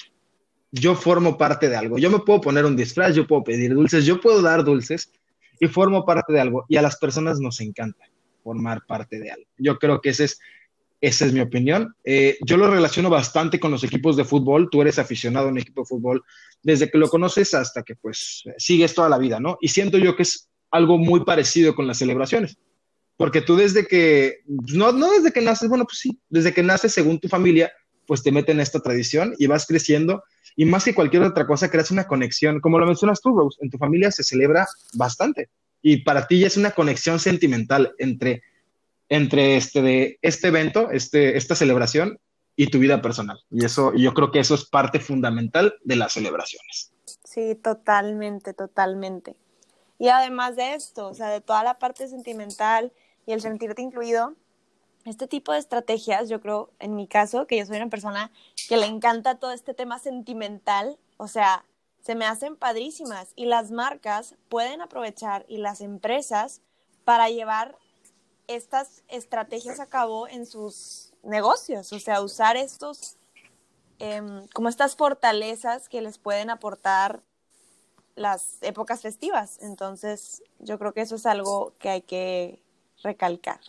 yo 0.72 0.96
formo 0.96 1.38
parte 1.38 1.70
de 1.70 1.76
algo. 1.76 1.98
Yo 1.98 2.10
me 2.10 2.20
puedo 2.20 2.42
poner 2.42 2.66
un 2.66 2.76
disfraz, 2.76 3.16
yo 3.16 3.26
puedo 3.26 3.44
pedir 3.44 3.74
dulces, 3.74 4.06
yo 4.06 4.22
puedo 4.22 4.42
dar 4.42 4.64
dulces 4.64 5.12
y 5.60 5.68
formo 5.68 6.06
parte 6.06 6.34
de 6.34 6.40
algo. 6.40 6.66
Y 6.68 6.78
a 6.78 6.82
las 6.82 6.98
personas 6.98 7.40
nos 7.40 7.60
encanta 7.60 8.06
formar 8.44 8.86
parte 8.88 9.20
de 9.20 9.32
algo. 9.32 9.46
Yo 9.58 9.78
creo 9.80 10.00
que 10.00 10.10
ese 10.10 10.26
es, 10.26 10.40
esa 11.02 11.26
es 11.26 11.34
mi 11.34 11.40
opinión. 11.40 11.96
Eh, 12.04 12.38
yo 12.46 12.58
lo 12.58 12.70
relaciono 12.70 13.10
bastante 13.10 13.60
con 13.60 13.72
los 13.72 13.84
equipos 13.84 14.16
de 14.16 14.26
fútbol. 14.26 14.70
Tú 14.70 14.82
eres 14.82 15.00
aficionado 15.00 15.48
a 15.48 15.52
un 15.52 15.58
equipo 15.58 15.82
de 15.82 15.88
fútbol 15.88 16.24
desde 16.62 16.90
que 16.90 16.98
lo 16.98 17.10
conoces 17.10 17.54
hasta 17.54 17.84
que 17.84 17.96
pues 17.96 18.44
sigues 18.58 18.94
toda 18.94 19.10
la 19.10 19.18
vida, 19.18 19.40
¿no? 19.40 19.58
Y 19.62 19.70
siento 19.70 19.98
yo 19.98 20.16
que 20.16 20.24
es 20.24 20.50
algo 20.72 20.98
muy 20.98 21.24
parecido 21.26 21.76
con 21.76 21.88
las 21.88 21.98
celebraciones. 21.98 22.58
Porque 23.18 23.42
tú 23.42 23.56
desde 23.56 23.86
que, 23.86 24.40
no, 24.48 24.92
no 24.92 25.12
desde 25.12 25.32
que 25.32 25.42
naces, 25.42 25.70
bueno, 25.70 25.86
pues 25.86 26.00
sí, 26.00 26.20
desde 26.30 26.54
que 26.54 26.64
naces 26.64 26.94
según 26.94 27.20
tu 27.20 27.28
familia, 27.28 27.72
pues 28.06 28.24
te 28.24 28.32
meten 28.32 28.58
en 28.58 28.62
esta 28.62 28.80
tradición 28.80 29.36
y 29.38 29.48
vas 29.48 29.68
creciendo 29.68 30.24
y 30.56 30.66
más 30.66 30.84
que 30.84 30.96
cualquier 30.96 31.24
otra 31.24 31.46
cosa 31.46 31.70
creas 31.70 31.92
una 31.92 32.08
conexión, 32.08 32.60
como 32.60 32.80
lo 32.80 32.86
mencionas 32.86 33.22
tú, 33.22 33.38
Rose, 33.38 33.60
en 33.62 33.70
tu 33.70 33.78
familia 33.78 34.12
se 34.12 34.24
celebra 34.24 34.68
bastante 34.94 35.50
y 35.82 35.98
para 36.04 36.28
ti 36.28 36.40
ya 36.40 36.48
es 36.48 36.58
una 36.58 36.72
conexión 36.72 37.20
sentimental 37.20 37.94
entre, 37.98 38.42
entre 39.10 39.58
este, 39.58 39.82
de, 39.82 40.20
este 40.22 40.48
evento, 40.48 40.90
este, 40.92 41.38
esta 41.38 41.56
celebración 41.56 42.20
y 42.56 42.68
tu 42.68 42.80
vida 42.80 43.02
personal. 43.02 43.40
Y 43.50 43.64
eso, 43.64 43.94
yo 43.96 44.14
creo 44.14 44.32
que 44.32 44.40
eso 44.40 44.56
es 44.56 44.66
parte 44.66 45.00
fundamental 45.00 45.76
de 45.84 45.96
las 45.96 46.14
celebraciones. 46.14 46.92
Sí, 47.24 47.56
totalmente, 47.56 48.54
totalmente. 48.54 49.36
Y 50.00 50.08
además 50.08 50.56
de 50.56 50.74
esto, 50.74 51.08
o 51.08 51.14
sea, 51.14 51.28
de 51.28 51.42
toda 51.42 51.64
la 51.64 51.78
parte 51.78 52.08
sentimental 52.08 52.92
y 53.26 53.34
el 53.34 53.42
sentirte 53.42 53.82
incluido, 53.82 54.34
este 55.06 55.28
tipo 55.28 55.52
de 55.52 55.60
estrategias, 55.60 56.30
yo 56.30 56.42
creo, 56.42 56.72
en 56.80 56.96
mi 56.96 57.08
caso, 57.08 57.46
que 57.46 57.58
yo 57.58 57.66
soy 57.66 57.78
una 57.78 57.90
persona 57.90 58.32
que 58.68 58.78
le 58.78 58.86
encanta 58.86 59.36
todo 59.36 59.52
este 59.52 59.74
tema 59.74 60.00
sentimental, 60.00 60.98
o 61.18 61.28
sea, 61.28 61.66
se 62.02 62.16
me 62.16 62.26
hacen 62.26 62.56
padrísimas. 62.56 63.34
Y 63.36 63.46
las 63.46 63.72
marcas 63.72 64.36
pueden 64.48 64.82
aprovechar 64.82 65.46
y 65.48 65.58
las 65.58 65.82
empresas 65.82 66.62
para 67.04 67.30
llevar 67.30 67.78
estas 68.48 69.04
estrategias 69.08 69.80
a 69.80 69.86
cabo 69.86 70.28
en 70.28 70.46
sus 70.46 71.14
negocios, 71.24 71.92
o 71.94 72.00
sea, 72.00 72.22
usar 72.22 72.58
estos, 72.58 73.18
em, 74.00 74.48
como 74.54 74.70
estas 74.70 74.96
fortalezas 74.96 75.90
que 75.90 76.02
les 76.02 76.18
pueden 76.18 76.50
aportar 76.50 77.22
las 78.20 78.58
épocas 78.62 79.02
festivas. 79.02 79.58
Entonces, 79.62 80.44
yo 80.60 80.78
creo 80.78 80.94
que 80.94 81.02
eso 81.02 81.16
es 81.16 81.26
algo 81.26 81.74
que 81.80 81.90
hay 81.90 82.02
que 82.02 82.60
recalcar. 83.02 83.60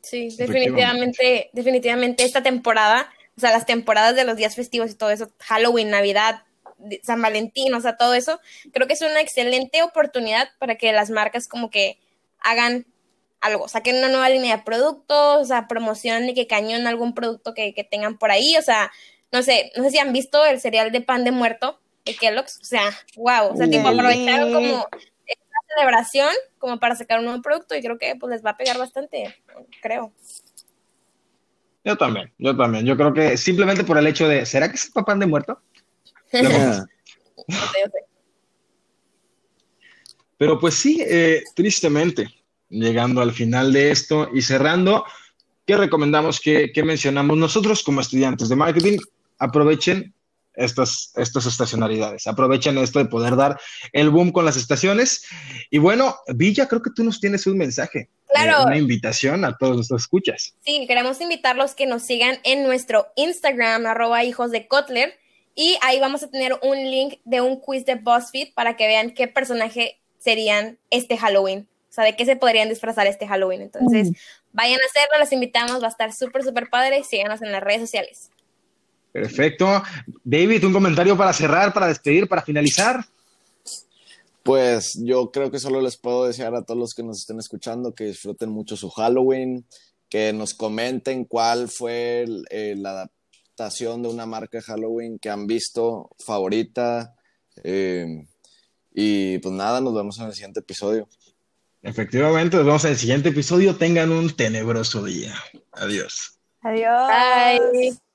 Sí, 0.00 0.34
definitivamente, 0.36 1.50
definitivamente 1.52 2.24
esta 2.24 2.42
temporada, 2.42 3.12
o 3.36 3.40
sea, 3.40 3.52
las 3.52 3.66
temporadas 3.66 4.16
de 4.16 4.24
los 4.24 4.36
días 4.36 4.56
festivos 4.56 4.90
y 4.90 4.94
todo 4.94 5.10
eso, 5.10 5.30
Halloween, 5.38 5.90
Navidad, 5.90 6.42
San 7.04 7.22
Valentín, 7.22 7.72
o 7.74 7.80
sea, 7.80 7.96
todo 7.96 8.14
eso, 8.14 8.40
creo 8.72 8.88
que 8.88 8.94
es 8.94 9.02
una 9.02 9.20
excelente 9.20 9.82
oportunidad 9.82 10.48
para 10.58 10.76
que 10.76 10.92
las 10.92 11.10
marcas 11.10 11.46
como 11.46 11.70
que 11.70 12.00
hagan 12.40 12.86
algo, 13.40 13.68
saquen 13.68 13.98
una 13.98 14.08
nueva 14.08 14.28
línea 14.28 14.56
de 14.56 14.62
productos, 14.64 15.42
o 15.42 15.44
sea, 15.44 15.68
promocionen 15.68 16.30
y 16.30 16.34
que 16.34 16.48
cañón 16.48 16.86
algún 16.86 17.14
producto 17.14 17.54
que, 17.54 17.74
que 17.74 17.84
tengan 17.84 18.18
por 18.18 18.32
ahí, 18.32 18.56
o 18.58 18.62
sea, 18.62 18.90
no 19.30 19.42
sé, 19.42 19.70
no 19.76 19.84
sé 19.84 19.90
si 19.90 19.98
han 19.98 20.12
visto 20.12 20.44
el 20.44 20.60
cereal 20.60 20.90
de 20.90 21.00
pan 21.00 21.22
de 21.22 21.30
muerto 21.30 21.81
de 22.04 22.14
Kellogg's, 22.14 22.58
o 22.60 22.64
sea, 22.64 22.90
wow, 23.16 23.52
o 23.52 23.56
sea, 23.56 23.68
tipo 23.68 23.86
aprovecharon 23.86 24.52
como 24.52 24.86
esta 25.26 25.58
celebración 25.74 26.30
como 26.58 26.78
para 26.78 26.96
sacar 26.96 27.18
un 27.18 27.26
nuevo 27.26 27.42
producto 27.42 27.74
y 27.74 27.80
creo 27.80 27.98
que 27.98 28.16
pues 28.18 28.30
les 28.30 28.44
va 28.44 28.50
a 28.50 28.56
pegar 28.56 28.78
bastante, 28.78 29.34
creo. 29.80 30.12
Yo 31.84 31.96
también, 31.96 32.32
yo 32.38 32.56
también. 32.56 32.86
Yo 32.86 32.96
creo 32.96 33.12
que 33.12 33.36
simplemente 33.36 33.82
por 33.84 33.98
el 33.98 34.06
hecho 34.06 34.28
de, 34.28 34.46
¿será 34.46 34.68
que 34.68 34.76
es 34.76 34.86
el 34.86 34.92
papá 34.92 35.14
de 35.16 35.26
muerto? 35.26 35.60
Sé, 36.30 36.42
yo 36.42 36.50
sé. 36.50 38.06
Pero 40.38 40.58
pues 40.58 40.74
sí, 40.74 41.04
eh, 41.06 41.42
tristemente, 41.54 42.28
llegando 42.68 43.20
al 43.20 43.32
final 43.32 43.72
de 43.72 43.90
esto 43.90 44.28
y 44.32 44.42
cerrando, 44.42 45.04
¿qué 45.66 45.76
recomendamos? 45.76 46.40
¿Qué, 46.40 46.72
qué 46.72 46.82
mencionamos? 46.82 47.36
Nosotros 47.36 47.82
como 47.82 48.00
estudiantes 48.00 48.48
de 48.48 48.56
marketing, 48.56 48.98
aprovechen 49.38 50.14
estas, 50.54 51.12
estas 51.16 51.46
estacionalidades, 51.46 52.26
aprovechen 52.26 52.78
esto 52.78 52.98
de 52.98 53.06
poder 53.06 53.36
dar 53.36 53.58
el 53.92 54.10
boom 54.10 54.32
con 54.32 54.44
las 54.44 54.56
estaciones. 54.56 55.24
Y 55.70 55.78
bueno, 55.78 56.16
Villa, 56.28 56.68
creo 56.68 56.82
que 56.82 56.90
tú 56.94 57.04
nos 57.04 57.20
tienes 57.20 57.46
un 57.46 57.58
mensaje, 57.58 58.08
Claro. 58.28 58.60
eh, 58.60 58.66
una 58.66 58.78
invitación 58.78 59.44
a 59.44 59.56
todos 59.56 59.76
los 59.76 59.90
escuchas. 59.90 60.54
Sí, 60.64 60.86
queremos 60.86 61.20
invitarlos 61.20 61.74
que 61.74 61.86
nos 61.86 62.02
sigan 62.02 62.38
en 62.44 62.64
nuestro 62.64 63.08
Instagram, 63.16 63.86
arroba 63.86 64.24
hijos 64.24 64.50
de 64.50 64.66
Kotler, 64.66 65.18
y 65.54 65.76
ahí 65.82 66.00
vamos 66.00 66.22
a 66.22 66.30
tener 66.30 66.58
un 66.62 66.76
link 66.78 67.20
de 67.24 67.40
un 67.40 67.60
quiz 67.60 67.84
de 67.84 67.96
BuzzFeed 67.96 68.54
para 68.54 68.76
que 68.76 68.86
vean 68.86 69.10
qué 69.10 69.28
personaje 69.28 70.00
serían 70.18 70.78
este 70.90 71.18
Halloween. 71.18 71.68
O 71.90 71.94
sea, 71.94 72.04
de 72.04 72.16
qué 72.16 72.24
se 72.24 72.36
podrían 72.36 72.70
disfrazar 72.70 73.06
este 73.06 73.28
Halloween. 73.28 73.60
Entonces, 73.60 74.12
vayan 74.52 74.80
a 74.80 74.86
hacerlo, 74.86 75.18
los 75.18 75.30
invitamos, 75.30 75.82
va 75.82 75.88
a 75.88 75.90
estar 75.90 76.10
súper, 76.14 76.42
súper 76.42 76.70
padre. 76.70 77.04
Síganos 77.04 77.42
en 77.42 77.52
las 77.52 77.62
redes 77.62 77.82
sociales. 77.82 78.30
Perfecto. 79.12 79.82
David, 80.24 80.64
un 80.64 80.72
comentario 80.72 81.16
para 81.16 81.32
cerrar, 81.32 81.72
para 81.72 81.86
despedir, 81.88 82.26
para 82.28 82.42
finalizar. 82.42 83.04
Pues 84.42 84.98
yo 85.00 85.30
creo 85.30 85.50
que 85.50 85.60
solo 85.60 85.80
les 85.80 85.96
puedo 85.96 86.24
desear 86.26 86.54
a 86.54 86.62
todos 86.64 86.80
los 86.80 86.94
que 86.94 87.02
nos 87.04 87.18
estén 87.20 87.38
escuchando 87.38 87.94
que 87.94 88.04
disfruten 88.04 88.48
mucho 88.50 88.76
su 88.76 88.90
Halloween, 88.90 89.64
que 90.08 90.32
nos 90.32 90.54
comenten 90.54 91.24
cuál 91.24 91.68
fue 91.68 92.22
el- 92.22 92.44
eh, 92.50 92.74
la 92.76 92.90
adaptación 92.90 94.02
de 94.02 94.08
una 94.08 94.26
marca 94.26 94.58
de 94.58 94.62
Halloween 94.64 95.18
que 95.18 95.30
han 95.30 95.46
visto 95.46 96.10
favorita. 96.18 97.14
eh, 97.64 98.26
y 98.94 99.38
pues 99.38 99.54
nada, 99.54 99.80
nos 99.82 99.94
vemos 99.94 100.18
en 100.18 100.26
el 100.26 100.32
siguiente 100.32 100.60
episodio. 100.60 101.06
Efectivamente, 101.82 102.56
nos 102.56 102.64
vemos 102.66 102.84
en 102.86 102.92
el 102.92 102.96
siguiente 102.96 103.28
episodio. 103.28 103.76
Tengan 103.76 104.10
un 104.10 104.34
tenebroso 104.34 105.04
día. 105.04 105.34
Adiós. 105.72 106.38
Adiós. 106.62 107.08
Bye. 107.08 108.11